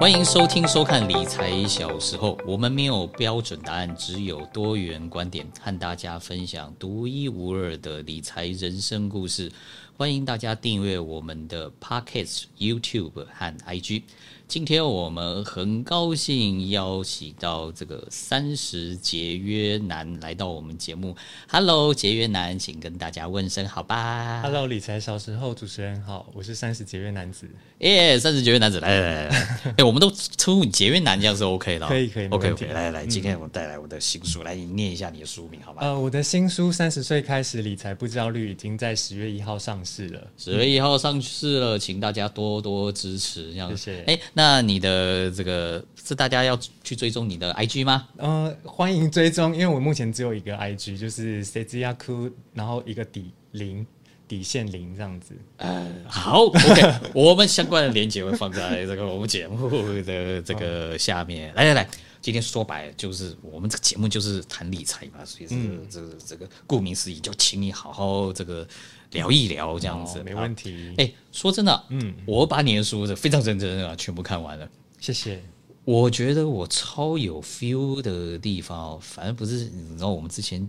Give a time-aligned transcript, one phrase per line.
[0.00, 9.50] 欢迎收听、收看《理财小时候》，我们没有标准答案，只有多元观点，和大家分享独一无二的理财人生故事。
[9.96, 14.04] 欢迎大家订阅我们的 Pocket、YouTube 和 IG。
[14.48, 21.14] 今天我们很高兴邀请到这个三十节约男来到我们节目。
[21.50, 24.40] Hello，节约男，请跟大家问声好吧。
[24.40, 27.46] Hello，理财小时候主持人好，我是三十节约男子。
[27.80, 29.36] 耶，三十节约男子，来来来来，
[29.68, 31.88] 哎、欸，我们都称呼你节约男，这样是 OK 的、哦。
[31.90, 35.82] 可以可以，OK OK，来来来，今天我带来我的新书，嗯、来你念一下你的书名好吧？
[35.82, 40.08] 呃，我的新书《三十岁开始理财不焦虑》已经在十月一号上市。
[40.08, 44.02] 了，十月一号上市了，请大家多多支持，这样谢谢。
[44.04, 48.06] 哎，那你的这个是大家要去追踪你的 IG 吗？
[48.18, 53.84] 呃，欢迎追踪，因为我目前只有一个 IG，就是 Seziaku，然后一个底零
[54.28, 55.34] 底线零这样子。
[55.56, 59.68] 呃，好，OK， 我们相关的链接会放在这个我们节目
[60.04, 61.52] 的这个下面。
[61.56, 61.88] 来来来，
[62.20, 65.54] 今天说白了就是我们这个节目就是谈理财嘛，所以是
[65.88, 68.66] 这个这个顾名思义，就请你好好这个。
[69.12, 70.92] 聊一聊这样子，哦、没问题。
[70.98, 74.68] 哎，说真的，嗯，我把你的书是非常认真啊全部看完了。
[75.00, 75.42] 谢谢。
[75.86, 80.68] 我觉得我超有 feel 的地方，反正不是你知道，我们之前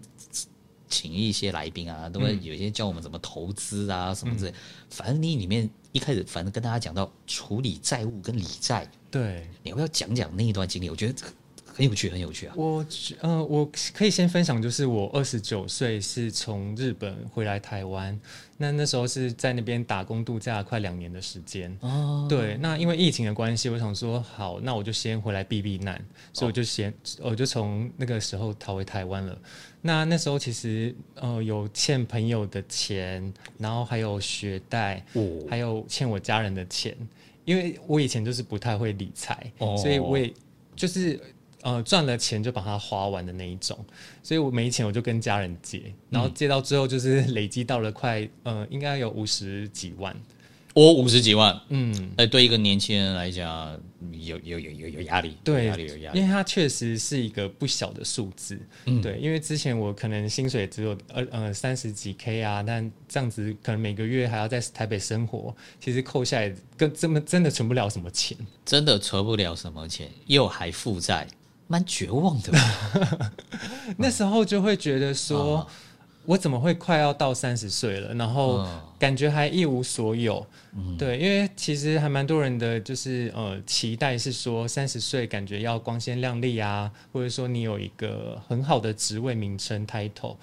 [0.89, 4.53] 请一些来宾啊，都会有些教我们怎么投资啊、嗯、什么之类。
[4.89, 10.89] 反正你里面一开始，反正跟大家讲到处理债务跟理债，对，你要不要讲讲那一段经历？
[10.89, 11.33] 我觉得这个。
[11.79, 12.53] 很有趣，很有趣啊！
[12.57, 12.85] 我
[13.21, 18.19] 呃，我可以先分享，就是我二十九岁是从日本回来台湾，
[18.57, 21.73] 那那时候是在那边打工度假快两年的时间。
[21.79, 25.95] 哦，对，那因为疫情的关系，我想说好，那我就先回来避避难，
[26.33, 29.39] 所以我就先，哦、我就从那个时候逃回台湾了。
[29.81, 36.93] 那那时候其实呃有欠朋友的钱，然后还有学贷，哦、还有欠我家人的钱，
[37.45, 40.33] 因为我以前就是不太会理财，哦、所以我也
[40.75, 41.17] 就是。
[41.61, 43.77] 呃，赚了钱就把它花完的那一种，
[44.23, 50.15] 所以我没钱我就跟家人借，然后借到之后就是累积到了快呃，应该有五十几万。
[50.75, 53.77] 我五十几万，嗯，哎，对一个年轻人来讲，
[54.11, 71.27] 有有有有有压力，对，压力有压力，因为它确实是一个不小的数字，嗯，对，因为之前我可能薪水只有呃呃三十几 K 啊，但这样子可能每个月还要在台北生活，其实扣下来跟这么真的存不了什么钱，真的存不了什么钱，又还负债。
[71.71, 73.31] 蛮绝望的吧，
[73.97, 75.65] 那时候就会觉得说，
[76.25, 80.43] 我怎么会快要到三十岁了，然后感觉还一无所有。
[80.97, 90.37] 对，因为其实还蛮多人的就是呃期待是说三十岁感觉要光鲜亮丽啊，或者说你有一个很好的职位名称 title。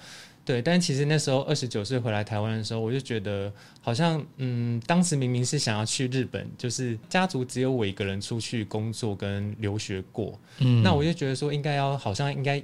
[0.45, 3.51] 对，但其实那时候二十九岁回来台湾的时候，我就觉得
[3.87, 12.61] 好像，嗯，当时明明是想要去日本，就是家族只有我一个人出去工作跟留学过，嗯，那我就觉得说应该要好像应该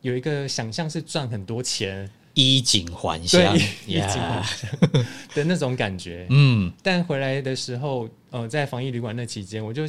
[0.00, 4.68] 有一个想象是赚很多钱，衣锦还乡，衣锦还乡
[5.32, 9.84] 的那种感觉，嗯，但回来的时候，呃，在防疫旅馆那期间，我就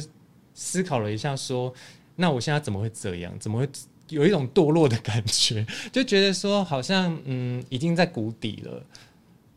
[0.54, 1.74] 思考了一下，说，
[2.14, 3.36] 那我现在怎么会这样？
[3.40, 3.68] 怎么会？
[4.10, 8.86] 有一种堕落的感觉， 就觉得说好像嗯已经在谷底了。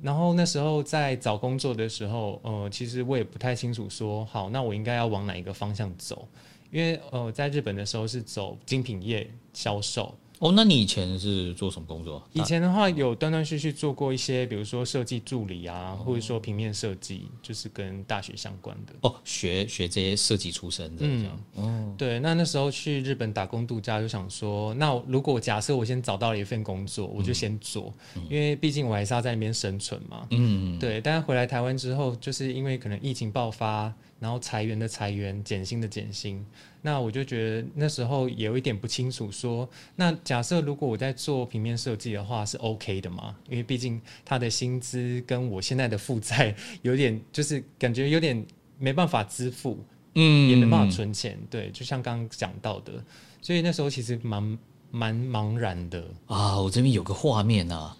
[0.01, 6.27] 然后那时候在找工作的时候，呃，其实我也不太清楚说好，那我应该要往哪一个方向走？
[6.71, 10.13] 因为呃，在日本的时候是走精品业销售。
[10.39, 12.21] 哦，那你以前是做什么工作？
[12.33, 18.93] 以前的话有断断续续做过一些，比如说设计助理啊，哦、或者说平面设计，就是跟大学相关的。
[19.01, 21.39] 哦，学学这些设计出身的这样。
[21.57, 30.25] 嗯，哦，对，那那时候去日本打工度假，就想说，那如果假设我先找到了一份工作，我就先做，嗯、因为毕竟我还是要在那边生存嘛。
[30.31, 31.01] 嗯，对。
[31.01, 33.93] 但是回来台湾之后，就是因为可能疫情爆发。
[34.19, 36.45] 然后裁员的裁员，减薪的减薪，
[36.81, 43.35] 那我就觉得那时候也有一点不清楚说，说那假设如果我在做平面设计的话是 OK 的嘛？
[43.49, 46.53] 因为毕竟他的薪资跟我现在的负债
[46.83, 48.45] 有点，就是感觉有点
[48.77, 49.77] 没办法支付，
[50.15, 53.01] 嗯，也没办法存钱，对，就像刚刚讲到的，
[53.41, 54.59] 所以那时候其实蛮
[54.91, 56.59] 蛮茫然的啊。
[56.59, 57.95] 我这边有个画面啊，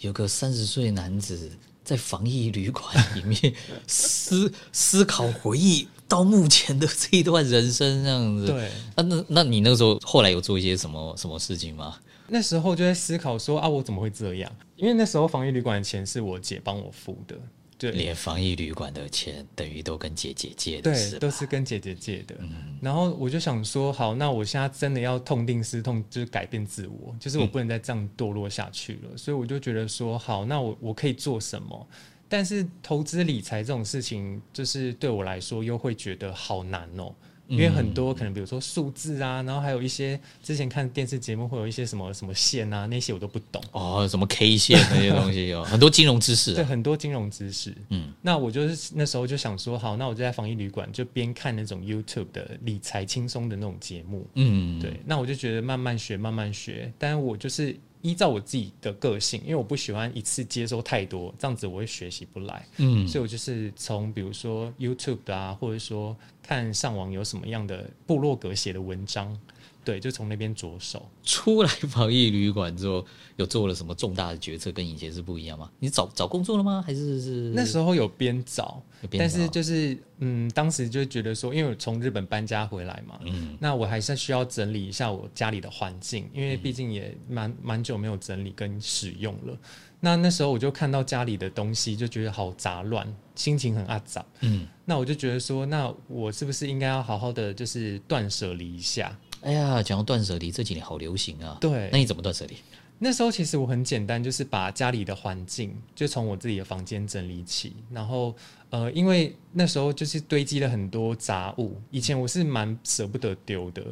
[0.00, 1.50] 有个三十岁男子。
[1.86, 2.84] 在防疫旅馆
[3.14, 3.54] 里面
[3.86, 11.96] 思思考回忆到目前的这一段人生这样子，对，那那那你那个时候后来有做一些什么什么事情吗？
[12.28, 14.52] 那时候就在思考说啊，我怎么会这样？
[14.74, 17.38] 因为那时候防疫旅馆的钱是我姐帮我付的。
[17.78, 22.34] 对，连防疫旅馆的钱等于都跟姐姐借的，对，都是跟姐姐借的。
[22.38, 29.10] 嗯，然后我就想说，好，那我现在真的要痛定思痛，就是改变自我，就是我不能再这样堕落下去了。
[29.12, 31.86] 嗯，所以我就觉得说，好，那我我可以做什么？
[32.28, 37.14] 但是投资理财这种事情，就是对我来说又会觉得好难哦。
[37.48, 47.74] 因为很多可能比如说数字啊，然后还有一些之前看电视节目会有一些什么什么线啊，那些我都不懂哦，什么 K 线那些东西有 很多金融知识，对，很多金融知识。
[47.90, 57.76] 嗯，那我就是那时候就想说，好，那我就在防疫旅馆就边看那种 YouTube 的理财轻松的那种节目，嗯，对，那我就觉得慢慢学，慢慢学，但是我就是。
[58.02, 62.64] 依照我自己的个性，因为我不喜欢一次接收太多，这样子我会学习不来。
[62.76, 66.16] 嗯，所以我就是从比如说 YouTube 啊，或者说
[66.46, 69.38] 看上网有什么样的部落格写的文章。
[69.84, 71.08] 对，就从那边着手。
[71.22, 73.06] 出来防疫旅馆之后，
[73.36, 74.72] 有做了什么重大的决策？
[74.72, 75.70] 跟以前是不一样吗？
[75.78, 76.82] 你找找工作了吗？
[76.84, 78.82] 还是是那时候有边找，
[79.16, 89.56] 但是就是嗯，当时就觉得说，因为我从日本搬家回来嘛，嗯，那我还是需要整理一下我家里的环境，因为毕竟也蛮蛮久没有整理跟使用了。
[90.06, 93.04] 那那时候我就看到家里的东西，就觉得好杂乱，
[93.34, 94.24] 心情很阿杂。
[94.38, 99.18] 嗯，那我就觉得说，那我是不是应该要好好的就是断舍离一下？
[99.40, 101.58] 哎呀，讲到断舍离，这几年好流行啊。
[101.60, 102.54] 对，那你怎么断舍离？
[103.00, 108.32] 那时候其实我很简单，就是把家里的环境就从我自己的房间整理起，然后
[108.70, 113.82] 呃，因为那时候就是堆积了很多杂物，以前我是蛮舍不得丢的。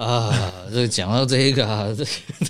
[0.00, 2.02] 啊，这讲到这个啊，这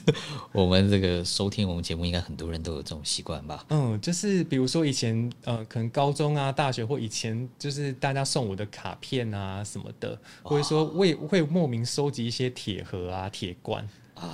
[0.53, 3.65] 我们这个收听我们节目，应该很多人都有这种习惯吧？
[3.71, 13.85] 嗯，就是比如说以前呃，可能高中啊、大学或以前，就是大家送我的卡片啊什么的，或者说会会莫名收集一些铁盒啊、铁罐。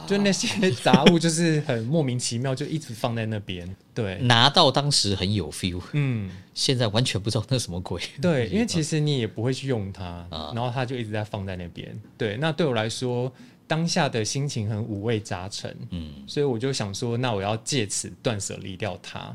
[0.06, 3.76] 就那些杂物，就是很莫名其妙，就一直放在那边。
[3.94, 8.00] 对，拿到当时很有 feel，嗯，现在完全不知道那什么鬼。
[8.20, 11.98] 对， 因为其实你也不会去用它，然后它就一直在放在那边。
[12.16, 13.32] 对，那对我来说，
[13.66, 19.34] 当下的心情很五味杂陈，嗯，所以我就想说，那我要借此断舍离掉它。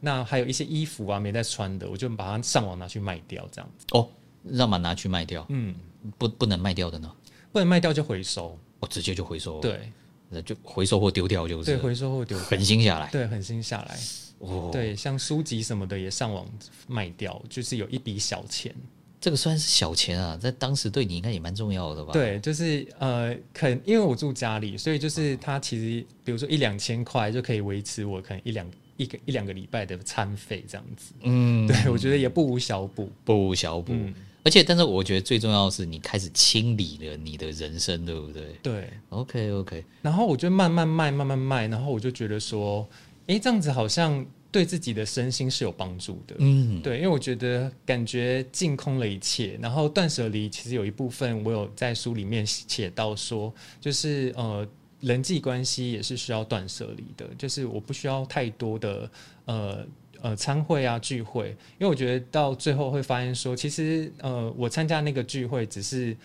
[0.00, 3.86] 那还有一些衣服啊，没在穿的，我就把它上网拿去卖掉，这样子。
[3.92, 4.08] 哦，
[4.44, 5.74] 让嘛拿去卖掉，嗯，
[6.18, 7.10] 不不能卖掉的呢？
[7.50, 8.58] 不能卖掉就回收。
[8.78, 9.90] 我、哦、直接就回收，对，
[10.28, 13.98] 那就回收或丢掉就是，对，回收或丢掉，狠心下来，对，狠心下来，
[14.38, 16.46] 哦，对，像书籍什么的也上网
[16.86, 18.74] 卖掉，就是有一笔小钱，
[19.20, 22.12] 这个算是小钱啊，在当时对你应该也蛮重要的吧？
[22.12, 33.92] 对，就是呃，肯因为我住家里，所以就是他其实比如说一两千块就可以维持我可能一两一个一两个礼拜的餐费这样子，嗯，对，我觉得也不无小补，不无小补。
[33.94, 34.14] 嗯
[34.46, 38.44] 而且，但是我觉得最重要的是，你开始清理了你的人生，对不对？
[38.62, 39.84] 对，OK OK。
[40.00, 42.88] 然后我就慢慢卖，慢慢卖，然后我就觉得说，
[43.26, 46.36] 哎，这样子好像对自己的身心是有帮助的。
[46.38, 54.64] 嗯，对，因为我觉得感觉净空了一切，然后断舍离，其实有一部分我有在书里面写到说，就是呃，
[55.00, 59.10] 人际关系也是需要断舍离的，就是我不需要太多的
[59.46, 59.84] 呃。
[60.26, 66.16] 呃，参会啊，聚会，因为我觉得到最后会发现说，其实呃，我参加那个聚会，只是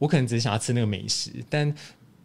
[0.00, 1.72] 我可能只是想要吃那个美食，但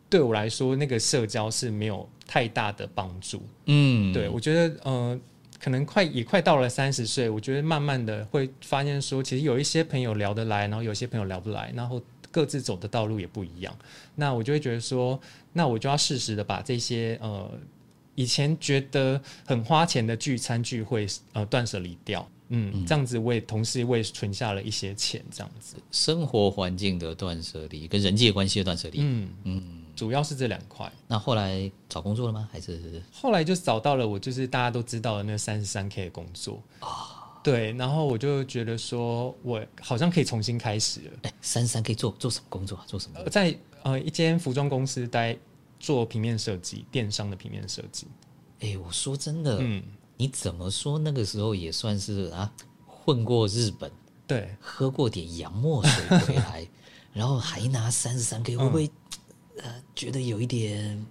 [0.09, 3.43] 对我来说，那个社交是没有太大的帮助。
[3.67, 5.19] 嗯，对，我觉得呃，
[5.59, 12.01] 可能快也快到了三十岁，我觉得慢慢的会发现说，其实有一些朋友聊得来，然后有些朋友聊不来，然后
[12.31, 13.71] 各自走的道路也不一样。
[14.15, 15.19] 那我就会觉得说，
[15.53, 17.51] 那我就要适时的把这些呃。
[18.19, 25.77] 以前觉得很花钱的聚餐聚会，呃，断舍离掉，嗯，这样子为同时为存下了一些钱，这样子。
[25.89, 29.63] 生活环境的断舍离跟人际关系的断舍离，嗯嗯，
[29.95, 30.91] 主要是这两块。
[31.07, 32.49] 那后来找工作了吗？
[32.51, 37.39] 还是后来就找到了我就是大家都知道的那三十三 K 的工作啊？
[37.41, 41.11] 对，然后我就觉得说我好像可以重新开始了。
[41.21, 42.77] 哎，三十三 K 做做什么工作？
[42.85, 43.29] 做什么？
[43.29, 45.37] 在呃一间服装公司待。
[45.79, 48.07] 做平面设计，电商的平面设计。
[48.59, 49.81] 哎，我说真的，嗯，
[50.17, 52.51] 你怎么说那个时候也算是啊，
[52.85, 53.91] 混过日本，
[54.27, 56.67] 对，喝过点洋墨水回来，
[57.13, 58.87] 然后还拿三十三 K，会不会、
[59.57, 61.05] 嗯、呃觉得有一点？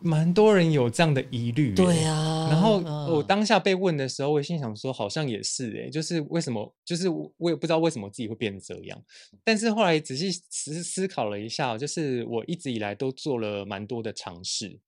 [0.00, 2.48] 蛮多人有这样的疑虑，对啊。
[2.50, 2.78] 然后
[3.12, 6.74] 我当下被问的时候，我心想说，好像也是哎，就是为什么？
[6.84, 9.02] 就是我也不知道为什么自己会变成这样。
[9.44, 14.78] 但是后来仔细思思考了一下，就是我一直以来都做了蛮多的尝试，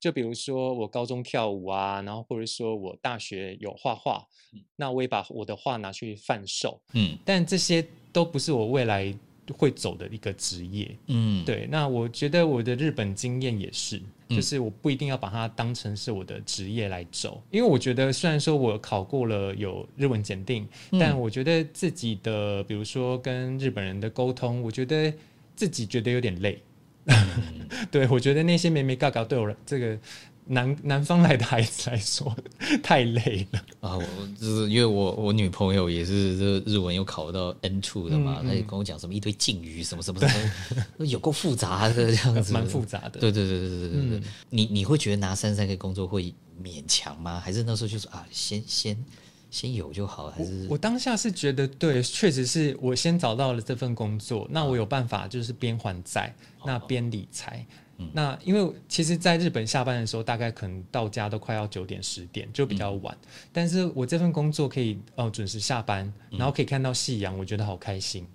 [0.00, 4.26] 就比如说我高中跳舞啊，然后或者说我大学有画画，
[4.76, 9.14] 那我也把我的画拿去贩售，嗯，但这些都不是我未来
[9.56, 11.68] 会走的一个职业，嗯，对。
[11.70, 14.02] 那我觉得我的日本经验也是。
[14.34, 20.66] 就是我不一定要把它当成是我的职业来走，因为我觉得虽然说我考过了有日文检定，
[20.98, 25.12] 但我觉得自己的比如说跟日本人的沟通，我觉得
[25.54, 26.60] 自己觉得有点累。
[27.90, 29.98] 对，我觉得那些眉眉嘎嘎对我这个
[30.46, 32.34] 南南 方来的孩子来说
[32.82, 33.96] 太累了啊！
[33.96, 34.04] 我
[34.38, 40.28] 就是因为我我女朋友也是这日文又考到 N two 的嘛，她、嗯、就跟我讲什么一堆敬语什么什么什
[40.98, 43.20] 么，有够复杂的这样子，蛮复杂的。
[43.20, 47.40] 对对对对对对对，嗯、你你会觉得拿三三个工作会勉强吗？
[47.40, 49.02] 还是那时候就是啊，先先
[49.50, 50.30] 先有就好？
[50.30, 57.64] 还是我，我当下是觉得对，确实是我先找到了这份工作，那我有办法就是边还债，哦、那边理财。
[57.98, 63.16] 嗯、那因为其实，在日本下班的时候，大概可能到家都快要九点十点，就比较晚。
[63.22, 68.26] 嗯、但是我这份工作可以哦准时下班，然后可以看到夕阳，我觉得好开心。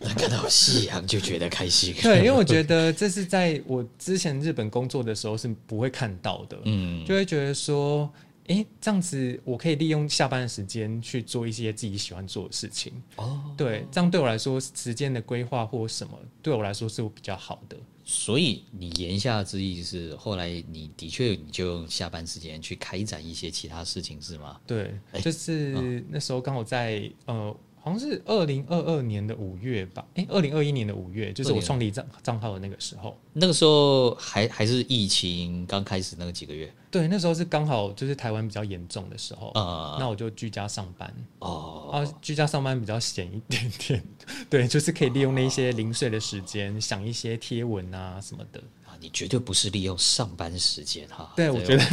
[0.00, 1.94] 能、哦、看到夕阳就觉得开心。
[2.02, 6.58] 对，因为我觉得这是在我之前日本工作的时候是不会看到的。
[6.64, 8.12] 嗯，就会觉得说，
[8.48, 12.92] 哎，这样子我可以利用下班的时间去做一些自己喜欢做的事情。
[13.14, 17.76] 哦，对，这样对我来说，时间的规划或什么，对我来说是比较好的。
[18.04, 24.60] 所以你言下之意是，后来你的确你就用下班时间去开展一些其他事情是吗？
[24.66, 27.56] 对，就是那时候刚好在呃。
[27.84, 33.18] 好像是二零二二年的五月吧，哎，二零二一年的五月，就是我创立账账号的那个时候。
[33.32, 36.72] 那个时候还还是疫情刚开始那个几个月。
[36.92, 41.12] 对，那时候是刚好就是台湾比较严重的时候，啊、嗯，那我就居家上班。
[41.40, 44.04] 哦，啊，居家上班比较闲一点点，
[44.48, 48.62] 对，就是可以利用那些零碎的时间，想一些贴文啊什么的。
[49.02, 51.84] 你绝对不是利用上班时间哈，对，我觉得，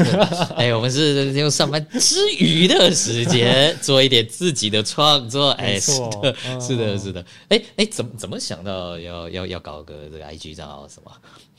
[0.56, 11.12] 哎，我们是利用上班之余的时间做一点自己的创作， 哎，是的，是的，是的，哎哎，怎么怎么想到要要要搞个这个 IG 账号什么？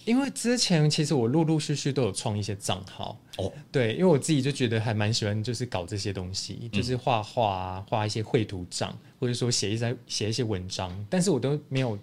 [0.06, 3.20] 因为之前其实我陆陆续续都有创一些账号。
[3.36, 11.98] 哦，对，因为我自己就觉得还蛮喜欢，就是搞这些东西，就是画画啊，画一些绘图账，或者说写一些写一些文章，但是我都没有。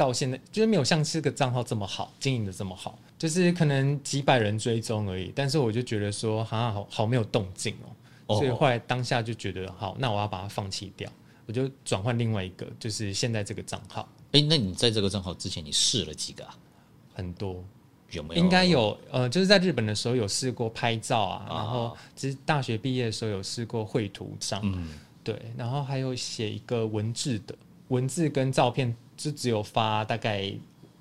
[0.00, 5.30] 到现在就是没有像这个账号这么好经营的这么好，就是可能几百人追踪而已。
[5.36, 7.76] 但是我就觉得说，好像好好没有动静
[8.26, 11.06] 哦，所以后来当下就觉得，好，那我要把它放弃掉，
[11.44, 14.08] 我就转换另外一个，就是现在这个账号。
[14.32, 16.56] 哎，那你在这个账号之前，你试了几个啊？
[17.12, 17.62] 很多，
[18.12, 18.42] 有没有？
[18.42, 24.88] 应该有，呃，就是在日本的时候有试过拍照啊，然后其实大学毕业的时候有试过绘图上，嗯，
[25.22, 27.54] 对，然后还有写一个文字的
[27.88, 28.96] 文字跟照片。
[29.20, 30.50] 就只有发大概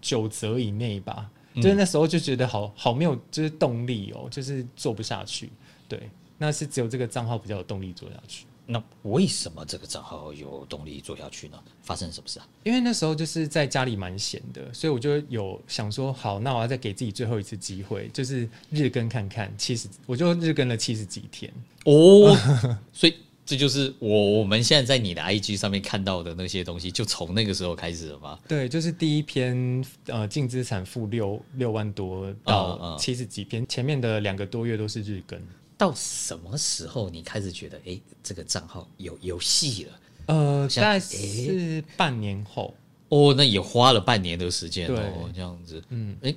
[0.01, 5.49] 九折以内吧，嗯、就是那时候就觉得好好没有，就是动力哦，就是做不下去。
[5.87, 8.45] 对，那是只有这个账号比较有动力做下去。
[8.65, 11.57] 那为什么这个账号有动力做下去呢？
[11.81, 12.47] 发生什么事啊？
[12.63, 21.49] 因为那时候就是在家里蛮闲的，所以我就有想说，好，那我要再给自己最后一次机会，就是日更看看七十，我就日更了七十几天
[21.85, 22.35] 哦，
[22.91, 23.15] 所以。
[23.49, 28.37] 这就是我我们现在在你的 IG 上面看到的那些东西，就从那个时候开始了吗？
[28.47, 35.41] 对，就是第一篇呃净资产负六六万多到七十几篇，前面的两个多月都是日更。
[35.79, 39.99] 到什么时候你开始觉得哎，这个账号有有戏了？
[40.27, 42.75] 呃，大概是半年后
[43.07, 46.35] 哦，那也花了半年的时间哦，这样子，嗯，哎。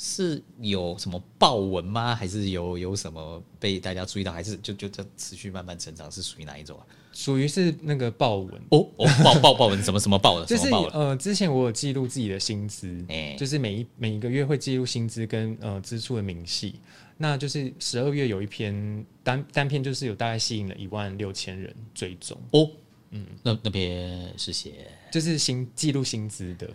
[0.00, 2.14] 是有什么爆文吗？
[2.14, 4.30] 还是有有什么被大家注意到？
[4.30, 6.08] 还是就就这持续慢慢成长？
[6.10, 6.86] 是属于哪一种啊？
[7.12, 10.46] 属于是那个爆文哦哦，爆爆爆文，什么什么爆的？
[10.46, 16.76] 就是呃，之前我有记录自己的薪资，欸、就是每一每一个月会记录薪资跟呃支出的明细。
[17.16, 22.70] 那就是十二月有一篇单单篇，就是有大概吸引了一万六千人追踪哦。
[23.10, 26.70] 嗯，那那边是写就是薪记录薪资的。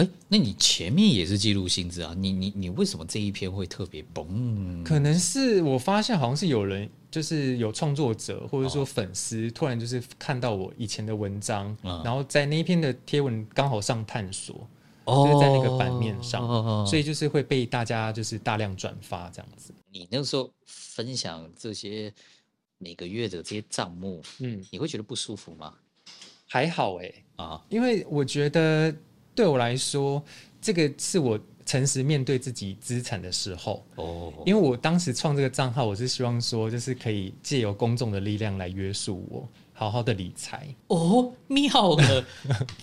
[0.00, 2.14] 哎，那你前面也是记录薪资啊？
[2.16, 4.82] 你你你为什么这一篇会特别崩？
[4.82, 14.66] 可能是我发现好像是有人，就是有创作者或者说粉丝，哦、突然就是看到我以前的文章，嗯、然后在那一篇的贴文刚好上探索，
[15.04, 19.74] 哦、就是在那个版面上，哦、所以就是会被大家就是大量转发这样子。
[19.92, 22.10] 你那个时候分享这些
[22.78, 25.74] 每个月的这些账目，嗯，你会觉得不舒服吗？
[26.46, 28.96] 还好哎、欸，啊，因为我觉得。
[29.34, 30.22] 对我来说，
[30.60, 34.32] 这个是我诚实面对自己资产的时候哦。
[34.44, 41.32] 因为我当时创这个账号，我是希望说，就是可以借由公众的力量来约束我，好好的理财哦。
[41.46, 42.24] 妙了，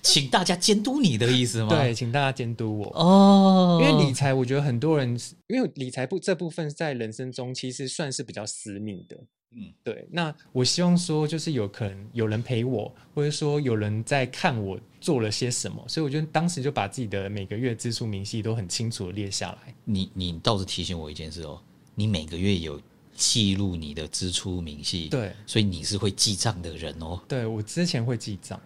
[0.01, 1.70] 请大家监督你的意思吗？
[1.70, 3.80] 对，请大家监督我哦。
[3.82, 9.18] 因为理财，我觉得很多人，因为理财部这部分在人生中其实算是比较私密的。
[9.60, 10.08] 嗯，对。
[10.12, 19.74] 那我希望说，就是有可能有人陪我，或者说有人在看我做了些什么，所以我觉得当时就把自己的每个月支出明细都很清楚的列下来。
[19.84, 21.60] 你你倒是提醒我一件事哦，
[21.96, 22.80] 你每个月有
[23.16, 27.20] 记录你的支出明细，对，所以你是会记账的人哦。
[27.28, 28.62] 对，我之前会记账，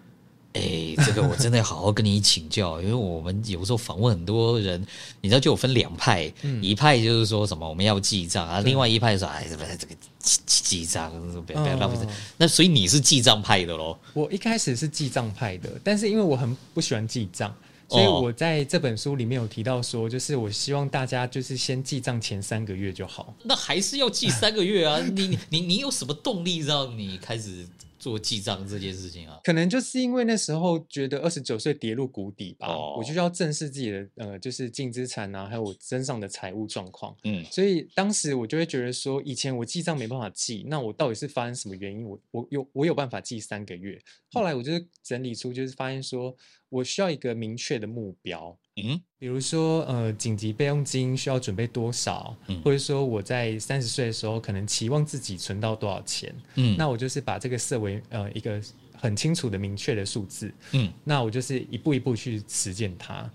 [0.54, 4.86] 哎、欸，这个我真的要好好跟你请教，因为我们有时候访问很多人，
[5.22, 11.10] 你知道就有分两派，嗯、一派就是说什么我们要记账啊，另外一派说哎，这个这个记记账
[11.46, 12.06] 不要不要浪费。
[12.36, 13.98] 那所以你是记账派的喽？
[14.14, 17.56] 我一开始是记账派的，但是因为我很不喜欢记账，
[17.88, 23.34] 所以我在这本书里面有提到说，就是我希望大家就是先记账前三个月就好。
[23.44, 25.00] 那还是要记三个月啊？
[25.14, 27.66] 你你你有什么动力让你开始？
[28.02, 37.16] 做记账这件事情啊，可能就是因为那时候觉得二十九岁跌入谷底吧，哦、我就要正视自己的呃，就是净资产啊，还有我身上的财务状况。
[37.24, 42.04] 嗯，所以当时我就会觉得说，以前我记账没办法记，那我到底是发生什么原因？
[42.04, 44.02] 我我有我有办法记三个月。
[44.32, 44.72] 后来我就
[45.04, 46.36] 整理出，就是发现说
[46.70, 48.58] 我需要一个明确的目标。
[48.84, 58.62] 嗯，比如说呃，紧急备用金需要准备多少，嗯、或者说我在三十岁的时候可能期望自己存到多少钱，嗯，那我就是把这个设为呃一个
[58.94, 63.30] 很清楚的明确的数字，嗯，那我就是一步一步去实践它。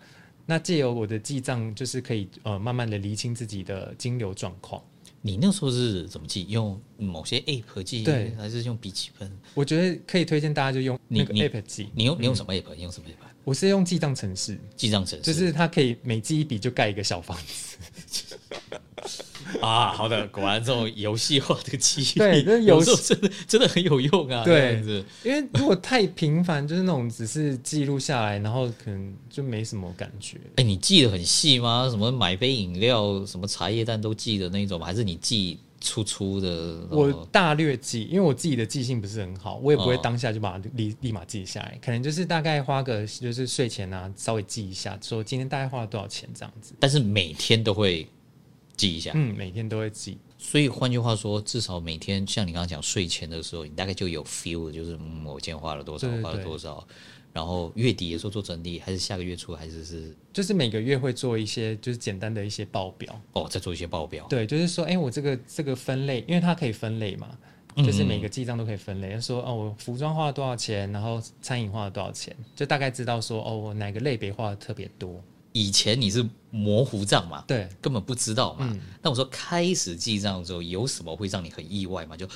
[0.46, 4.82] 那借由我的记账，就是可以呃慢慢的厘清自己的金流状况。
[5.20, 6.46] 你那时候是怎么记？
[6.48, 9.28] 用某些 app 记，对，还是用笔记本？
[9.54, 11.88] 我觉得可以推荐大家就用那个 app 记。
[11.94, 13.26] 你，你，用你用什么 app？、嗯、你用什么 app？
[13.46, 18.36] 我是用记账程式，记账程式就是它可以每记一笔就盖一个小房子。
[19.62, 24.42] 啊，好的，果然这种游戏化的记忆，对，那有时候真的真的很有用啊。
[24.42, 24.82] 对，
[25.22, 30.38] 因为如果太频繁，就是那种只是记录下来，然后可能就没什么感觉。
[30.56, 31.86] 哎、欸，你记得很细吗？
[31.88, 34.86] 什么买杯饮料，什么茶叶蛋都记得那种吗？
[34.86, 35.60] 还是你记？
[35.86, 46.74] 粗粗的，我大略记，因为我自己的记性不是很好，我也不会当下就把它立立马记下来，可能就是大概花个就是睡前啊，稍微记一下，说今天大概花了多少钱这样子。
[46.80, 48.08] 但是每天都会
[48.76, 50.18] 记一下，嗯，每天都会记。
[50.46, 56.86] 所以换句话说，至少每天像你刚刚讲睡前的时候，你大概就有 feel，就是嗯，我今天花了多少，花了多少。
[57.32, 63.20] 然后月底的时候做整理，还是下个月初，还是是，就是每个月会做一些，就是简单的一些报表。
[63.32, 64.24] 哦，再做一些报表。
[64.30, 67.36] 对，就是说，哎，我这个这个分类，因为它可以分类嘛，
[67.78, 69.14] 就是每个记账都可以分类。
[69.14, 75.20] 嗯、说，哦，我服装花了多少钱，然后餐饮花了多少钱，就大概知道说，哦，我哪个类别花的特别多。
[75.56, 77.42] 以前你是模糊账嘛？
[77.46, 78.66] 对，根本不知道嘛。
[79.00, 82.14] 那、嗯、我说开始记账的时候，有什么会让你很意外吗？
[82.14, 82.28] 就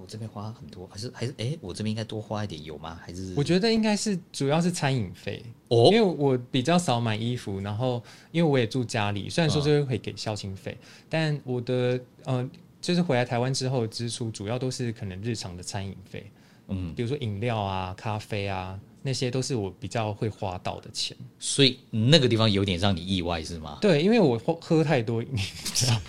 [0.00, 2.98] 我这边花很多，还是还是哎，我这边应该多花一点，有吗？
[3.04, 16.32] 还是我觉得应该是主要是餐饮费哦，因为我比较少买衣服，然后因为我也住家里，虽然说这个会给孝亲费，哦、但我的呃，就是回来台湾之后支出主要都是可能日常的餐饮费，
[16.68, 23.78] 嗯，比如说饮料啊、咖啡啊，那些都是我比较会花到的钱，所以那个地方有点让你意外是吗？
[23.80, 25.42] 对，因为我喝喝太多，你
[25.74, 26.00] 知道。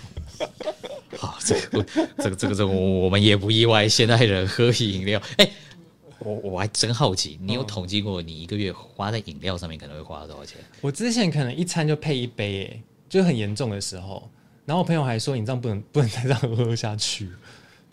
[1.16, 1.82] 好，这个
[2.18, 3.88] 这个这个这个我们也不意外。
[3.88, 5.48] 现代人喝饮料， 哎，
[6.18, 10.58] 我我还真好奇，你有统计过你一个月花在饮料上面可能会花多少钱？
[10.80, 14.28] 我之前可能一餐就配一杯，哎，就很严重的时候。
[14.66, 17.28] 然后我朋友还说，你这样不能不能再这样喝下去，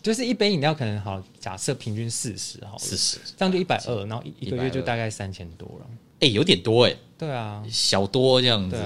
[0.01, 5.85] 就是一杯饮料可能好，假设平均四十，好，四十，这样就一百二，然后一一个月就大概三千多了。
[6.21, 6.95] 哎，有点多哎。
[7.17, 8.77] 对啊，小多这样子，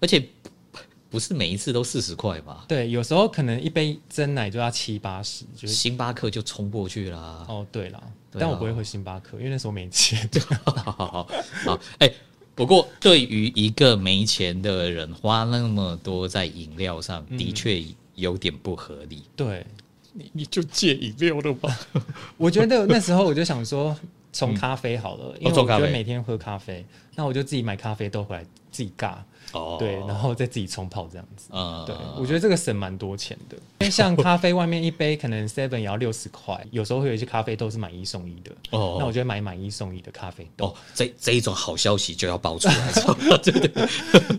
[0.00, 0.22] 而且。
[1.10, 2.64] 不是每一次都四十块吧？
[2.66, 7.46] 对，有时候可能一杯真奶就要七八十，就是星巴克就冲过去啦。
[7.48, 10.28] 哦，对了，但我不会喝星巴克，因为那时候没钱。
[10.66, 11.28] 好好好
[11.64, 12.10] 好，哎，
[12.56, 17.80] 不过对于一个没钱的人花那么多在饮料上，的确
[18.16, 19.22] 有点不合理。
[19.36, 19.64] 对，
[20.14, 21.76] 你你就戒饮料了吧？
[22.38, 23.94] 我觉得那时候我就想说，
[24.32, 26.84] 从咖啡好了， 因为我觉得每天喝咖啡，
[27.16, 29.16] 那我就自己买咖啡豆回来自己尬。
[29.54, 31.48] 哦，对，然后再自己冲泡这样子。
[31.52, 33.56] 嗯，对，我觉得这个省蛮多钱的。
[33.80, 38.50] 因为像咖啡外面一杯可能 seven 也要六十块，有时候会有一些咖啡豆是买一送一的。
[38.70, 40.66] 哦，那我觉得买买一送一的咖啡豆。
[40.66, 42.92] 哦，这这一种好消息就要爆出来，
[43.42, 43.88] 对对对，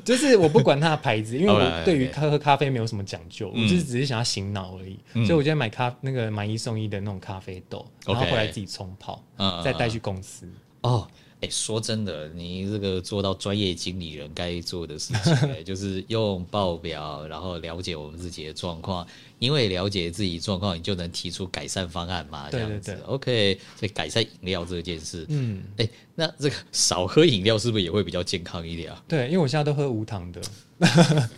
[0.04, 5.00] 就是我不管它的牌子，因为我 对于喝喝咖啡没有什么讲究，我就是只是想要醒脑而已。
[5.26, 9.24] 所以我觉得买咖那个买一送一的那种咖啡豆，然后回来自己冲泡，
[9.64, 10.48] 再带去公司。
[10.86, 11.08] 哦。
[11.42, 19.06] 哎，说真的，你这个做到专业经理人该做的事情， 就是用报表，然后了解我们自己的状况。
[19.38, 22.50] 因为了解自己状况，你就能提出改善方案嘛。
[22.50, 23.60] 这样子，对对对，OK。
[23.78, 29.04] 所以改善饮料这件事，嗯，哎，那这个 少喝饮料是不是也会比较健康一点啊？
[29.06, 30.42] 对，因为我现在都喝无糖的。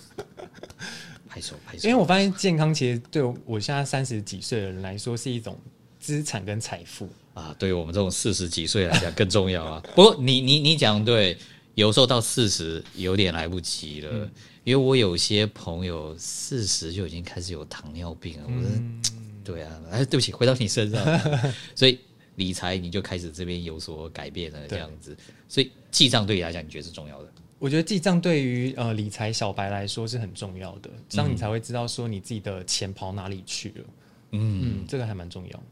[1.27, 1.89] 拍手拍手。
[1.89, 5.60] 因为我发现健康其实对我现在三十几岁的人来说是一种
[5.99, 7.10] 资产跟财富。
[7.38, 9.84] 啊，对于我们这种四十几岁来讲更重要啊。
[9.95, 11.38] 不过你你你讲对，
[11.76, 14.32] 有时候到四十有点来不及了，嗯、
[14.63, 18.43] 因为我有些朋友四十就已经开始有糖尿病了。
[18.47, 19.02] 我说，嗯、
[19.43, 21.00] 对啊，哎，对不起，回到你身上，
[21.76, 22.00] 所以
[22.38, 25.15] 理财你就开始这边有所改变了，这样子。
[25.47, 27.32] 所以记账对你来讲，你觉得是重要的？
[27.60, 33.86] 我觉得记账对于呃理财小白来说是很重要的，这样你才会知道说你自己的钱跑哪里去了。
[34.32, 35.63] 嗯，嗯，这个还蛮重要。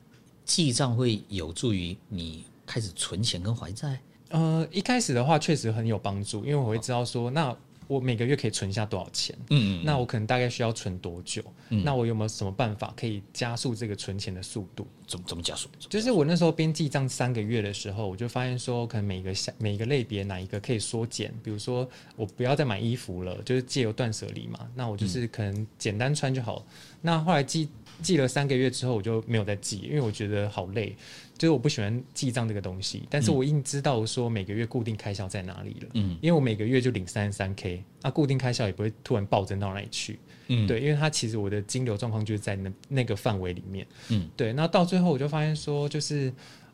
[0.45, 3.99] 记账会有助于你开始存钱跟还债。
[4.29, 7.53] 呃，一开始的话确实很有帮助，因为我会知道说那。
[7.87, 9.37] 我每个月可以存下多少钱？
[9.51, 11.43] 嗯，嗯，那我可能大概需要存多久？
[11.69, 14.87] 嗯，那我有没有什么办法可以加速这个存钱的速度？
[15.05, 15.69] 怎么怎么加速？
[15.87, 21.31] 就是我那时候边记账三个月的时候，我就发现说，可能每个下每个类别哪一个可以缩减？
[21.43, 24.67] 比如说，我不要再买衣服了，就是借由断舍离嘛。
[24.73, 26.65] 那我就是可能简单穿就好。
[26.67, 27.69] 嗯，那后来记
[28.01, 30.95] 记了三个月之后，我就没有再记，因为我觉得好累。
[31.37, 35.89] 就是我不喜欢记账这个东西，但是我已经知道说每个月固定开销在哪里了。
[35.95, 40.17] 嗯，因为我每个月就领三十三 K，那固定开销也不会突然暴增到哪里去。
[40.47, 43.85] 嗯，对，因为它其实我的金流状况就是在那那个范围里面。
[44.07, 46.31] 嗯，对，那到最后我就发现说，就是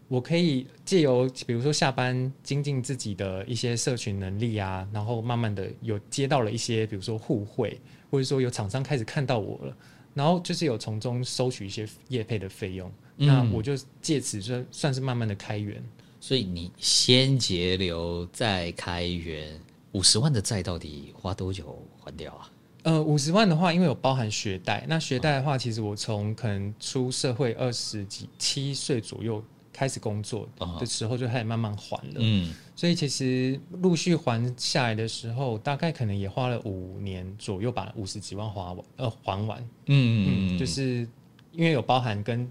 [0.07, 7.81] 我可以借由比如说下班精进自己的一些社群能力啊，然后慢慢的有接到了一些比如说互惠，
[8.11, 9.75] 或者说有厂商开始看到我了，
[10.13, 12.91] 然后就是有从中收取一些业配的费用。
[13.15, 15.83] 那我就借此算算是慢慢的开源，
[16.19, 19.59] 所以你先节流再开源，
[19.91, 22.49] 五十万的债到底花多久还掉啊？
[22.83, 30.47] 呃，五十万的话，因为有包含学贷，那学贷的话，其实我从可能出社会二十几七岁左右开始工作
[30.79, 41.07] 的时候就开始慢慢还了，嗯，所以其实陆续还下来的时候，大概可能也花了五年左右把五十几万花完，呃，还完，嗯嗯，就是
[41.51, 42.49] 因为有包含跟。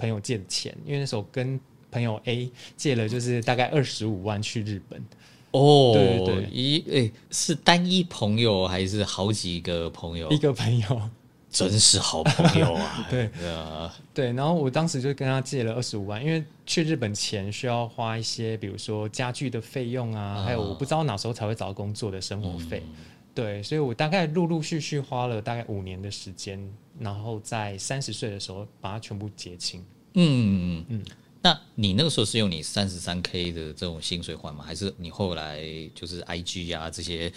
[0.00, 1.58] 朋友借的钱，因为那时候跟
[1.90, 5.04] 朋友 A 借了，就是大概二十五万去日本。
[5.50, 10.30] 哦，对对对，一诶、欸，是单一朋友还是好几个朋友？
[10.30, 11.10] 一个朋友，
[11.50, 13.06] 真是好朋友啊！
[13.10, 14.32] 对，啊、对。
[14.32, 22.82] 然后我当时就跟他借了二十五万，因为去日本前需要花一些，比如说家具的费用啊，啊还有我不知道哪时候才会找到工作的生活费。
[22.86, 26.60] 嗯、对，所以我大概陆陆续续花了大概五年的时间。
[27.00, 29.80] 然后在三十岁的时候把它全部结清。
[30.14, 31.04] 嗯嗯嗯。
[31.40, 34.64] 那你那个时候是用你三十三 K 的这种薪水换吗？
[34.66, 35.62] 还是你后来
[35.94, 37.32] 就是 IG 啊这些，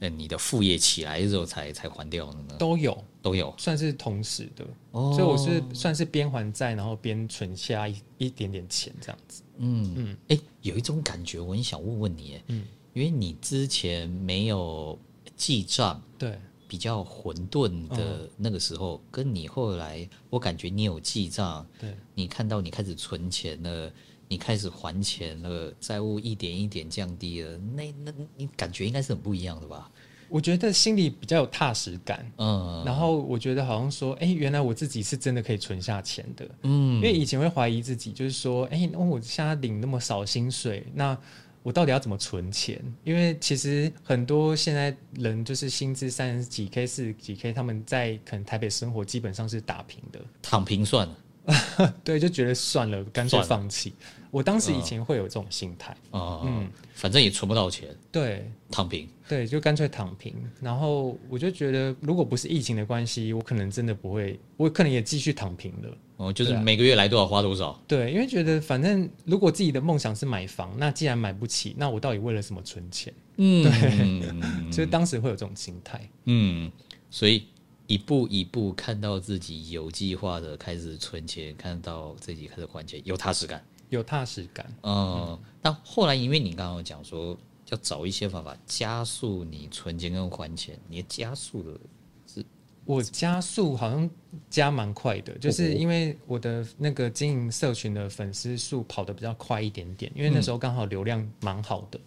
[0.00, 2.56] 呃，你的副业起来之后才才还掉的呢？
[2.58, 4.64] 都有，都有，算是同时的。
[4.90, 5.12] 哦。
[5.14, 9.42] 所以我是算是边还债，然后边存下一一点点钱这样子。
[9.58, 10.16] 嗯嗯。
[10.28, 14.98] 哎，有一种感觉，我很想问问你，嗯，因为你之前没有
[15.36, 16.38] 记账，对。
[16.66, 23.92] 比较混沌的那个时候，跟你后来，我感觉你有记账，对，你看到你开始存钱了，
[24.34, 29.88] 你开始还钱了，债务一点一点降低了，那那你感觉应该是很不一样的吧？
[30.28, 41.16] 我觉得心里比较有踏实感，嗯，然后我觉得好像说，哎，原来我自己是真的可以存下钱的，嗯，因为以前会怀疑自己，就是说，哎，那我现在领那么少薪水，那。
[41.62, 42.78] 我到底要怎么存钱？
[43.04, 51.94] 因为其实很多现在人就是薪资三十几 K、四十几 K，他们在可能台北生活基本上是打平的，躺平算了。
[52.04, 53.94] 对，就觉得算了，干脆放弃。
[54.34, 60.34] 我当时以前会有这种心态，嗯，嗯，反正也存不到钱，对，躺平，对，就干脆躺平。
[60.60, 65.96] 然后我就觉得，如果不是疫情的关系，我可能真的不会，我可能也继续躺平了。
[66.16, 67.80] 哦，就是每个月来多少花多少。
[67.86, 73.14] 对，因为觉得反正如果自己的梦想是买房，那既然买不起，那我到底为了什么存钱？
[73.36, 74.42] 嗯，对，
[74.72, 76.10] 所以当时会有这种心态。
[76.24, 76.68] 嗯，
[77.08, 77.46] 所以。
[77.86, 84.66] 一步一步看到自己有计划的开始存钱，看到自己开始还钱，有踏实感，有踏实感。
[84.82, 87.36] 嗯，但后来因为你刚刚讲说
[87.70, 91.78] 要找一些方法加速你存钱跟还钱，你加速的
[92.26, 92.44] 是？
[92.84, 94.10] 我加速好像
[94.50, 101.98] 加蛮快的，就是因为我的那个经营社群的粉丝数跑得比较快一点点，因为那时候刚好流量蛮好的。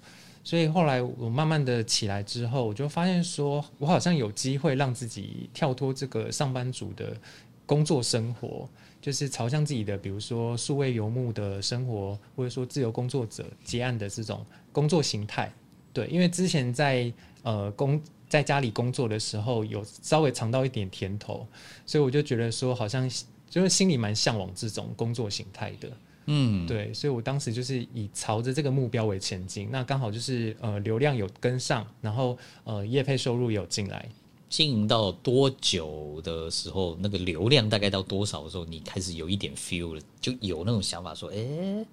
[0.43, 7.17] 所以后来我慢慢的起来之后，我就发现说，我好像有机会让自己跳脱这个上班族的
[7.65, 8.69] 工作生活，
[9.07, 15.49] 就是朝向自己的，比如说数位游牧的生活，或者说自由工作者结案的这种工作形态。
[15.93, 17.09] 对，因为之前在
[17.41, 21.47] 呃工在家里工作的时候，有稍微尝到一点甜头，
[21.85, 23.09] 所以我就觉得说，好像
[23.49, 25.89] 就是心里蛮向往这种工作形态的。
[26.25, 34.09] 嗯，对，所以我当时就是以朝着这个目标为前进，那刚好就是呃流量有跟上，然后呃业配收入有进来。
[34.49, 41.85] 经营到多久的时候，那个流量大概到多少的时候，你开始有一点 feel 了，就有那种想法说，哎，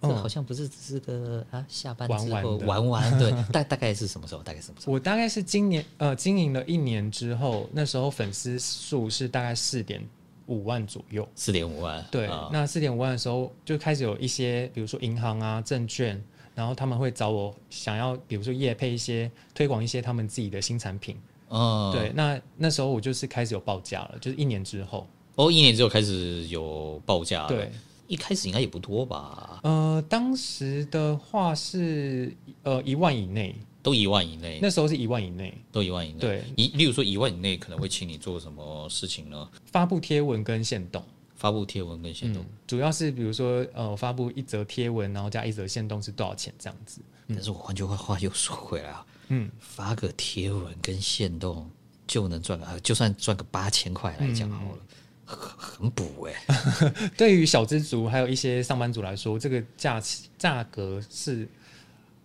[0.00, 4.42] 这好像不是只是个啊下班之后玩玩，对， 大大概是什么时候？
[4.42, 4.92] 大概什么时候？
[4.94, 10.02] 我大概是今年呃经营了一年之后，那时候粉丝数是大概四点
[10.46, 12.04] 五万左右，四点五万。
[12.10, 16.20] 对，哦、那四点五万的时候就开始有一些，比如说银行啊、证券，
[16.54, 21.16] 然后他们会找我想要，比如说业配一些推广一些他们自己的新产品。
[21.52, 25.06] 哦，对，那那时候我就是开始有报价了，就是一年之后。
[25.36, 27.48] 哦，一年之后开始有报价了。
[27.48, 27.70] 对，
[28.06, 29.60] 一开始应该也不多吧？
[29.62, 33.54] 呃，当时的话是呃一万以内。
[33.82, 36.20] 都一万以内，那时候是一万以内，都一万以内。
[36.20, 39.48] 对，一例如说一万以内可能会请你做什么事情呢？
[39.72, 41.02] 发布贴文跟限动，
[41.34, 47.00] 发布贴文跟限动，嗯，主要是比如说呃，发布一则贴文，然后加一则限动是多少钱这样子。
[47.26, 51.68] 嗯，但是我换句话话又说回来啊，嗯，发个贴文跟限动
[52.06, 54.78] 就能赚个，就算赚个八千块来讲好了，
[55.26, 56.34] 嗯，很补哎，
[56.80, 57.10] 欸。
[57.16, 60.00] 对于小资族还有一些上班族来说，这个价
[60.38, 61.48] 价格是。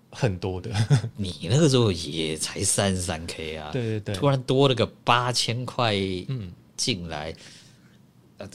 [0.10, 0.72] 很多的，
[1.18, 5.94] 你那个时候也才三十三 K 啊，对对对，突然多了个八千块
[6.78, 7.36] 进来，嗯、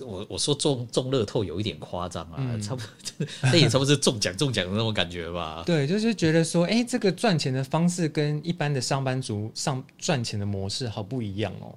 [0.07, 5.63] 我我说中中乐透有一点夸张啊，嗯、 差不多，那也差不多是中奖中奖的那种感觉吧？
[5.67, 11.75] 对，就是觉得说，哎、欸，这个赚钱的方式跟一般的上班族上赚钱的模式好不一样哦。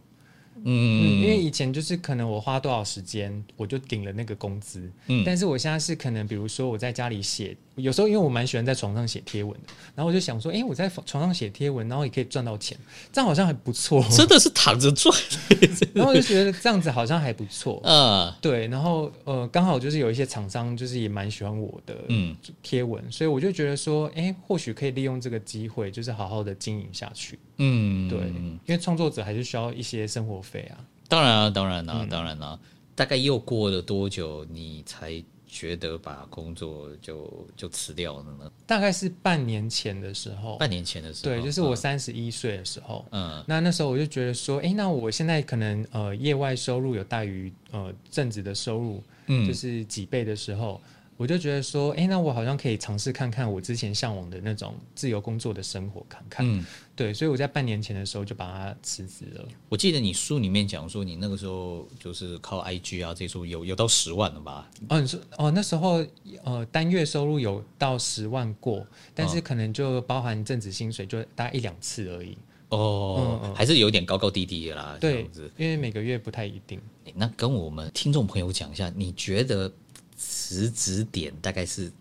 [0.58, 4.90] 嗯，嗯，因为以前就是可能我花多少时间，我就顶了那个工资。
[5.08, 12.78] 嗯，但是我现在是可能，比如说我在家里写，有时候因为我蛮喜欢在床上写贴文的，然后我就想说，哎、欸，我在床上写贴文，然后也可以赚到钱，
[13.12, 14.04] 这样好像还不错。
[14.10, 15.14] 真的是躺着赚，
[15.94, 17.82] 然后我就觉得这样子好像还不错。
[17.84, 27.38] 嗯，对，然后呃，刚好就是有一些厂商就是也蛮喜欢我的嗯贴文，所以我就觉得说，哎、欸，或许可以利用这个机会，就是好好的经营下去。
[27.58, 30.62] 嗯，对，因为创作者还是需要一些生活费。
[30.74, 32.58] 啊，当然啊，当然啊，当然啊。
[32.98, 35.22] 大概又过了多久，你才
[35.56, 38.52] 觉得把工作就就辞掉了呢？
[38.68, 40.58] 大概是半年前的时候。
[40.58, 43.06] 半年前的时候，对，就是我三十一岁的时候。
[43.12, 50.82] 嗯，那那时候我就觉得说，哎，那我现在可能呃，业外收入有大于呃正职的收入，嗯，就是几倍的时候。
[51.18, 56.46] 我就觉得说，哎、欸，那我好像可以尝试看看我之前向往的那种自由工作的生活，看看。
[56.46, 59.48] 嗯，对，所以我在半年前的时候就把它辞职了。
[59.70, 64.70] 我记得你书里面讲说，你那个时候就是靠 IG 啊，这时候有有到十万了吧？
[64.90, 66.06] 哦，你说哦，那时候
[66.44, 72.38] 呃单月收入有到十万过，但是可能就包含正职薪水，就大概一两次而已。
[72.68, 74.98] 哦，嗯、还是有点高高低低的啦。
[75.00, 76.78] 对，因为每个月不太一定。
[77.06, 79.72] 欸、那跟我们听众朋友讲一下，你觉得？
[80.16, 81.92] 辞职点大概是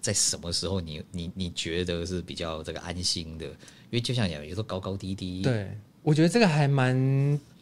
[0.00, 1.02] 在什么时候你？
[1.12, 3.46] 你你你觉得是比较这个安心的？
[3.46, 5.42] 因为就像讲，有时候高高低低。
[5.42, 5.70] 对，
[6.02, 6.94] 我觉得这个还蛮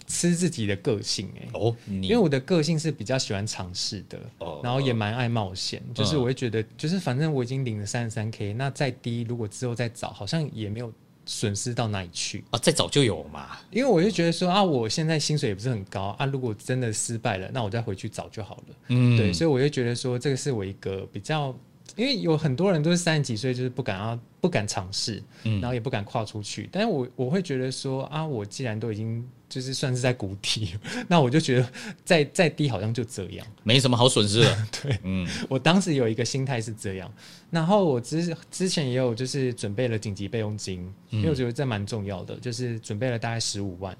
[0.06, 1.50] 吃自己的个性哎、欸。
[1.54, 5.82] 哦，因为我的个性是比较喜欢尝试的，哦，然后也蛮爱冒险。
[5.94, 10.92] 就是我会觉得，就是反正我已经领了三十三 K，那再低，如果之后再找，好像也没有。
[11.28, 12.58] 损失到哪里去啊？
[12.58, 13.58] 再早就有嘛。
[13.70, 18.76] 因为我就觉得说啊，我现在薪水也不是很高啊，如果真的失败了，那我再回去找就好了。
[18.88, 21.54] 嗯，对，所以我就觉得说，这个是我一个比较，
[21.96, 26.66] 因为有很多人都是三十几岁，就是不敢啊不敢尝试，嗯，然后也不敢跨出去。
[26.72, 29.28] 但是我我会觉得说啊，我既然都已经。
[29.48, 30.74] 就是算是在谷底，
[31.08, 31.68] 那我就觉得
[32.04, 34.56] 再再低好像就这样，没什么好损失了。
[34.82, 37.12] 对，嗯，我当时有一个心态是这样，
[37.50, 40.80] 然后我之之前也有就是准备了紧急备用金，
[41.10, 43.96] 嗯、因为我觉得这蛮重要的，就是准备了大概十五万，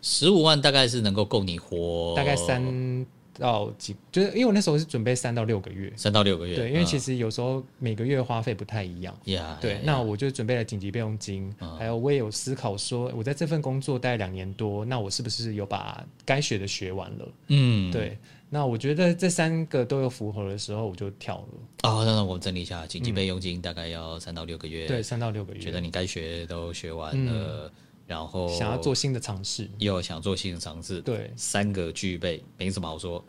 [0.00, 3.04] 十五万大概是能够够你活大概三。
[3.38, 17.28] 到几就是因为我那时候是准备三到六个月，三到六个月，对，因为其实有时候每个月花费不太一样，嗯、对，那我就准备了紧急备用金，嗯、还有我也有思考说，我在这份工作待两年多，那我是不是有把该学的学完了？
[17.48, 18.16] 嗯，对，
[18.48, 21.90] 那我觉得这三个都有符合的时候，我就跳了。
[21.90, 27.70] 哦，那我整理一下，紧急备用金大概要三到六个月，对，三到六个月，觉得你该学都学完了，嗯、
[28.06, 33.24] 然后想要做新的尝试，又想做新的尝试，对，三个具备，没什么好说。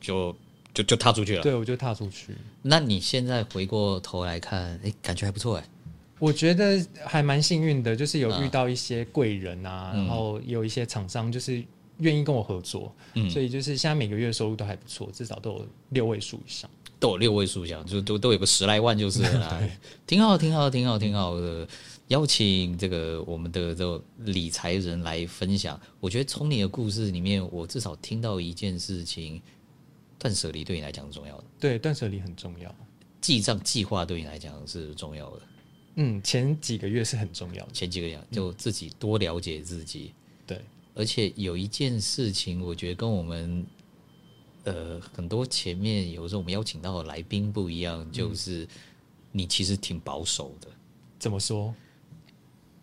[0.00, 0.36] 就
[0.74, 2.34] 就就踏出去了，对，我就踏出去。
[2.60, 5.66] 那你现在回过头来看，哎、欸，感觉还不错哎。
[6.18, 11.64] 我觉得还蛮幸运的，就是有遇到一些贵人啊，嗯、然后有一些厂商就是
[12.00, 16.70] 愿意跟我合作，嗯，所以就是现在每个月收入都还不错，至少都有六位数以上，
[17.04, 19.70] 都有六位数以上，就都都有个十来万就是了， 对
[20.06, 21.68] 挺好，挺好，挺好，挺好的。
[22.08, 29.42] 邀请这个我们的这个理财人来分享，我觉得从你的故事里面，我至少听到一件事情。
[30.16, 32.74] 断舍离对你来讲是重要的，对，断舍离很重要。
[33.20, 35.42] 记账计划对你来讲是重要的，
[35.96, 40.12] 嗯，前几个月是很重要的，前几个月就自己多了解自己，
[40.46, 40.58] 对。
[40.94, 43.66] 而且有一件事情，我觉得跟我们
[44.64, 48.66] 呃很多前面有时候我们邀请到的来宾不一样，就是
[49.32, 50.68] 你其实挺保守的。
[51.18, 51.74] 怎么说？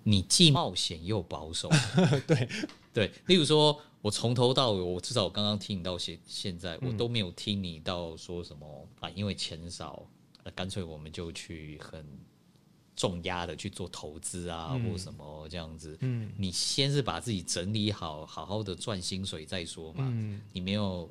[0.03, 1.69] 你既冒险又保守，
[2.25, 2.49] 对。
[2.93, 10.05] 对，例如说，我从头到尾，我至少我刚刚听你到现现在，我都没有听你到说什么啊，因为钱少，
[10.43, 12.05] 那干脆我们就去很
[12.97, 15.97] 重压的去做投资啊，或什么这样子。
[16.01, 20.03] 嗯，你先是把自己整理好，好好的赚薪水再说嘛。
[20.11, 21.09] 嗯，你没有。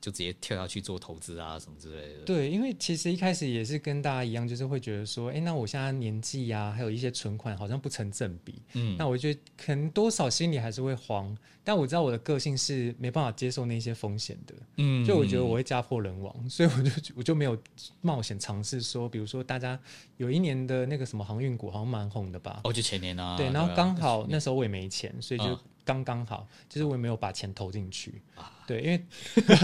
[0.00, 2.20] 就直接跳下去做投资啊，什么之类的。
[2.24, 8.62] 对，因为其实一开始也是跟大家一样，就是会觉得说，哎、欸，那我现在年纪呀、啊，还有一些存款好像不成正比。
[8.74, 11.36] 嗯，那我觉得可能多少心里还是会慌。
[11.64, 14.54] 但我知道我的个性是没办法接受那些风险的。
[14.76, 17.56] 嗯，就我觉得我会家破人亡，所以我就我就没有
[18.00, 19.78] 冒险尝试说，比如说大家
[20.16, 22.60] 有一年的那个什么航运股好像蛮红的吧？
[22.64, 23.36] 哦，就前年啊。
[23.36, 25.58] 对，然后刚好那时候我也没钱，所以就。
[25.88, 28.52] 刚刚好，就是我也没有把钱投进去啊。
[28.66, 29.02] 对，因为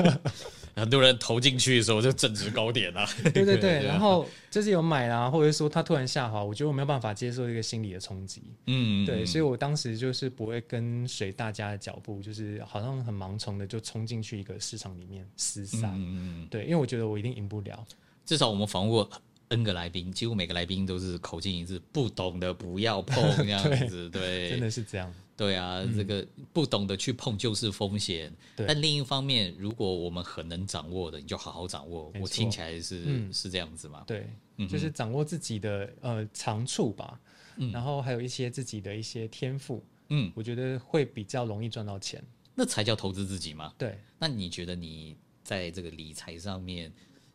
[0.74, 3.06] 很多人投进去的时候就正值高点啊。
[3.34, 8.42] 对对对，然后就是有买啦，或者说它突然下滑，我觉得我没有办法接受一个心理的冲击。
[8.64, 15.92] 嗯，对，所以我当时就是不会跟随大家的脚步，就是好像很盲从的就冲进去一个市场里面厮杀。
[15.94, 17.86] 嗯，对，因为我觉得我一定赢不了。
[18.24, 19.10] 至少我们访问过
[19.54, 24.10] N 个来宾，几乎每个来宾都是口径一致，不懂的不要碰这样子。
[24.10, 25.12] 对，对真的是这样。
[25.36, 28.32] 对啊，嗯、这个不懂得去碰就是风险。
[28.56, 32.12] 但另一方面，如果我们很能掌握的，你就好好掌握。
[32.20, 34.04] 我听起来是、嗯、是这样子嘛？
[34.06, 37.20] 对，嗯、就是掌握自己的呃长处吧，
[37.56, 39.84] 嗯、然后还有一些自己的一些天赋。
[40.10, 42.22] 嗯，我觉得会比较容易赚到钱。
[42.54, 43.74] 那才叫投资自己嘛？
[43.76, 43.98] 对。
[44.18, 46.92] 那你觉得你在这个理财上面，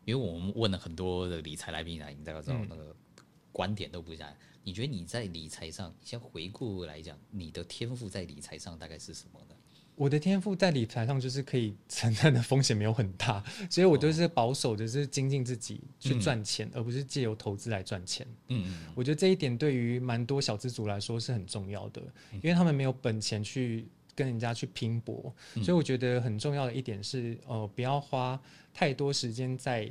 [0.10, 2.96] 因为我们问了很多的理财来宾来，你大概知道那个
[3.52, 4.30] 观点都不一样。
[4.32, 9.56] 嗯你觉得你在理财上，先回顾来讲，你的天赋在理财上大概是什么呢？
[9.96, 18.28] 我的天赋在理财上就是可以承担的风险没有很大， 所以我就是保守的，是精进自己去赚钱，嗯、而不是借由投资来赚钱。
[18.50, 22.02] 嗯嗯，我觉得这一点对于蛮多小资族来说是很重要的，
[22.34, 23.88] 因为他们没有本钱去
[24.20, 28.38] 跟人家去拼搏，所以我觉得很重要的一点是，呃，不要花
[28.74, 29.90] 太多时间在。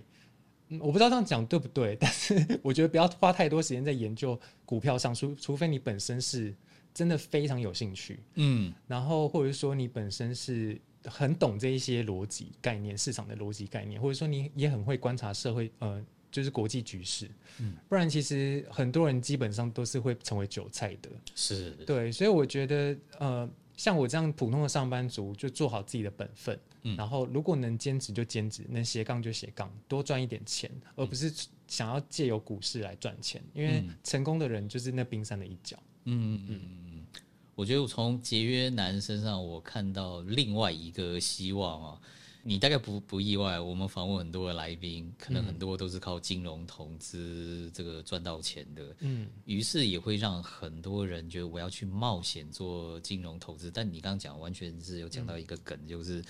[0.81, 6.55] 我不知道这样讲对不对，但是 我觉得不要花太多时间在研究股票上，除除非你本身是
[6.93, 23.49] 真的非常有兴趣，嗯，然后或者说你本身是很懂这一些逻辑概念、市场的逻辑概念，或者说你也很会观察社会，呃，就是国际局势，嗯，不然其实很多人基本上都是会成为韭菜的，是对，所以我觉得，呃。
[23.79, 31.33] 像我这样普通的上班族，就做好自己的本分，嗯、然后如果能兼职就兼职，能斜杠就斜杠，多赚一点钱，而不是
[31.69, 35.79] 想要借由股市来赚钱，因为成功的人就是那冰山的一角。
[36.05, 36.61] 嗯嗯嗯
[36.93, 37.07] 嗯，
[37.55, 42.01] 我觉得我从节约男身上我看到另外一个希望啊。
[42.43, 48.97] 你大概不不意外，我们访问很多的来宾，可能很多都是靠金融投资这个赚到钱的。
[49.01, 53.71] 嗯，于是也会让很多人觉得我要去冒险做金融投资。
[53.71, 56.25] 但你刚刚讲完全是有讲到一个梗，嗯、就是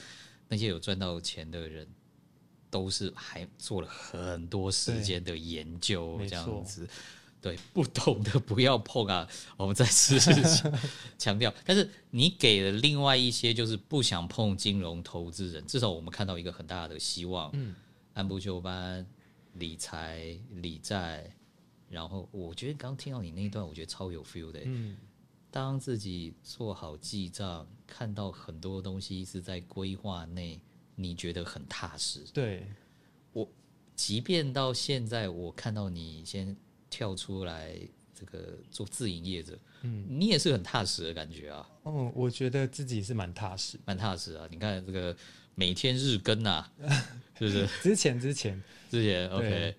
[0.48, 1.86] 那些有赚到钱的人，
[2.70, 6.88] 都是还做了很多时间的研究，这样子。
[7.40, 9.28] 对， 不懂的不要碰啊！
[9.56, 10.18] 我们再次
[11.16, 11.54] 强调。
[11.64, 17.50] 但是你给了另外一些就是不想碰金融投资人，至少我们看到一个很大的希望。
[17.52, 17.74] 嗯，
[18.14, 19.06] 按部就班
[19.54, 21.30] 理财理债，
[21.88, 24.60] 然后我觉得刚听到你那一段，我觉得超有 feel 的。
[24.64, 24.96] 嗯，
[25.50, 30.60] 当自己做好记账，看到很多东西是在规划内，
[30.96, 32.24] 你觉得很踏实。
[32.34, 32.66] 对，
[33.32, 33.48] 我
[33.94, 36.56] 即便到现在，我看到你先。
[36.90, 37.74] 跳出来，
[38.14, 41.68] 这个做自营业者，嗯，你也是很踏实的感觉啊。
[41.84, 44.46] 哦，我觉得自己是蛮踏实，蛮踏实啊。
[44.50, 45.16] 你看这个
[45.54, 46.72] 每天日更啊，
[47.38, 47.66] 是不是？
[47.82, 49.74] 之前之前之前，OK。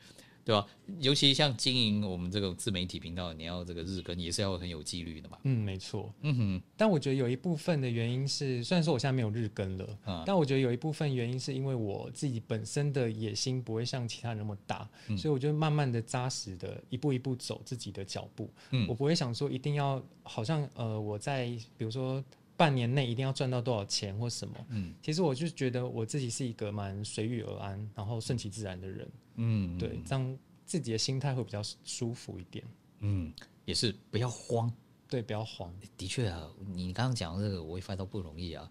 [0.50, 0.66] 对吧？
[1.00, 5.38] 尤其像经营我们这个自媒体频道，你要这个日更也是要很有纪律的嘛。
[5.44, 6.12] 嗯，没错。
[6.22, 6.62] 嗯哼。
[6.76, 18.50] 但我觉得有一部分的原因是，虽然说我现在没有日更了，嗯，但我觉得有一部分原因是因为我自己本身的野心不会像其他人那么大，嗯，所以我就慢慢的扎实的一步一步走自己的脚步。
[18.72, 21.46] 嗯，我不会想说一定要好像呃我在
[21.78, 22.24] 比如说
[22.58, 24.56] 半年内一定要赚到多少钱或什么。
[24.70, 29.08] 嗯，其实我就觉得我自己是一个蛮随遇而安，然后顺其自然的人。
[29.42, 32.66] 嗯，对，这样自己的心态会比较舒服一点。
[33.00, 34.70] 嗯，也是不要慌，
[35.08, 35.74] 对，不要慌。
[35.96, 38.70] 的确啊，你刚刚讲这个，我也发现到不容易啊。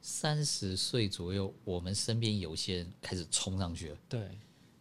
[0.00, 4.20] 三十岁左右，我们身边有些人开始冲上去了，对，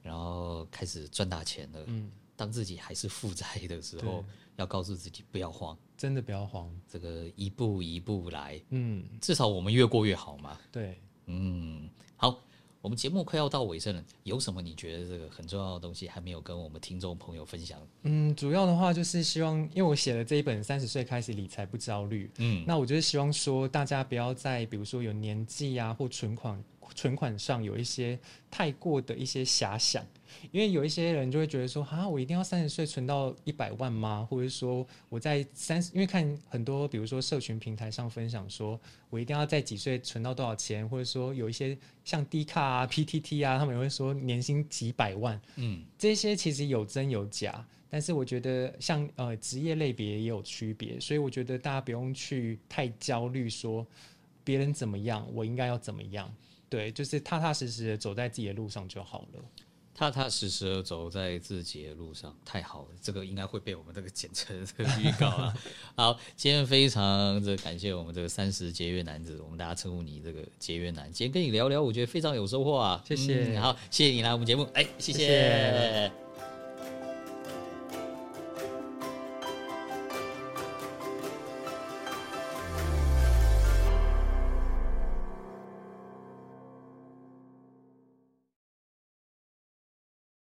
[0.02, 1.84] 然后开始赚大钱了。
[1.86, 4.26] 嗯，当自己还是负债的时候，
[4.56, 8.60] 要告诉自己不要慌，真的不要慌，这个一步一步来。
[8.70, 10.60] 嗯，至少我们越过越好嘛。
[10.72, 12.42] 对，嗯，好。
[12.88, 17.78] 我我们节目快要到尾声了，有什么你觉得这个很重要的东西还没有跟我们听众朋友分享？
[18.04, 26.64] 嗯，主要的话就是希望，因为我写了这一本《三十岁开始理财不焦虑》，嗯，那我就是希望说，大家不要在比如说有年纪啊或存款
[26.96, 28.18] 存款上有一些
[28.50, 30.06] 太过的一些遐想。
[30.52, 34.28] 因为有一些人就会觉得说，啊，我一定要三十岁存到一百万吗？
[34.30, 38.80] 或者说我在三十，因为看很多，比如说社群平台上分享说，
[39.10, 40.88] 我一定要在几岁存到多少钱？
[40.88, 45.40] 或者说有一些像 D 卡啊、 PTT 啊，他们也会说年薪几百万。
[45.56, 53.88] 嗯，这些其实有真有假，但是我觉得像呃职业类别也有区别，所以我觉得大家不用去太焦虑，说
[54.44, 56.32] 别人怎么样，我应该要怎么样？
[56.70, 59.44] 对，就是踏踏实实的走在自己的路上就好了。
[59.96, 65.52] 踏踏实实的走在自己的路上，太好了，这个应该会被我们这个简称这个预告了。
[65.98, 71.12] 好，今天非常这感谢我们这个三十节约男子，我们大家称呼你这个节约男。
[71.12, 73.58] 今天跟你聊聊，我觉得非常有收获啊，谢谢。
[73.58, 75.18] 嗯、好，谢谢你来我们节目，哎，谢谢。
[75.18, 76.27] 谢谢。